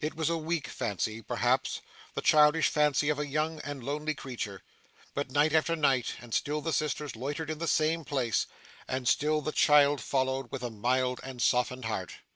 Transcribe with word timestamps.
It 0.00 0.16
was 0.16 0.28
a 0.28 0.36
weak 0.36 0.66
fancy 0.66 1.22
perhaps, 1.22 1.80
the 2.14 2.20
childish 2.20 2.66
fancy 2.66 3.08
of 3.08 3.20
a 3.20 3.26
young 3.28 3.60
and 3.60 3.84
lonely 3.84 4.14
creature; 4.16 4.64
but 5.14 5.30
night 5.30 5.52
after 5.52 5.76
night, 5.76 6.14
and 6.20 6.34
still 6.34 6.60
the 6.60 6.72
sisters 6.72 7.14
loitered 7.14 7.50
in 7.50 7.58
the 7.58 7.68
same 7.68 8.04
place, 8.04 8.48
and 8.88 9.06
still 9.06 9.40
the 9.40 9.52
child 9.52 10.00
followed 10.00 10.50
with 10.50 10.64
a 10.64 10.70
mild 10.70 11.20
and 11.22 11.40
softened 11.40 11.84
heart. 11.84 12.14